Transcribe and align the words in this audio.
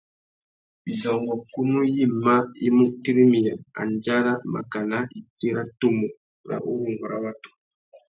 Widôngôkunú 0.85 1.79
yïmá 1.95 2.35
i 2.65 2.67
mu 2.75 2.85
tirimiya 3.01 3.53
andjara 3.81 4.33
makana 4.53 4.97
itsi 5.19 5.47
râ 5.55 5.63
tumu 5.79 6.07
râ 6.47 6.55
urrôngô 6.71 7.05
râ 7.11 7.17
watu. 7.25 7.49